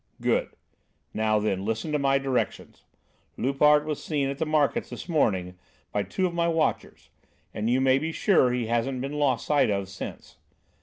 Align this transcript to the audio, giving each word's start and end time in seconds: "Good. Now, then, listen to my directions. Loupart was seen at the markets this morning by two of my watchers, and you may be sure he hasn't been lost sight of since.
"Good. 0.19 0.55
Now, 1.13 1.37
then, 1.37 1.63
listen 1.63 1.91
to 1.91 1.99
my 1.99 2.17
directions. 2.17 2.85
Loupart 3.37 3.85
was 3.85 4.03
seen 4.03 4.29
at 4.29 4.39
the 4.39 4.47
markets 4.47 4.89
this 4.89 5.07
morning 5.07 5.59
by 5.91 6.01
two 6.01 6.25
of 6.25 6.33
my 6.33 6.47
watchers, 6.47 7.11
and 7.53 7.69
you 7.69 7.79
may 7.79 7.99
be 7.99 8.11
sure 8.11 8.51
he 8.51 8.65
hasn't 8.65 8.99
been 9.01 9.13
lost 9.13 9.45
sight 9.45 9.69
of 9.69 9.87
since. 9.89 10.37